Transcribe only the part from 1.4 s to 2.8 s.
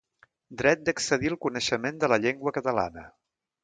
coneixement de la llengua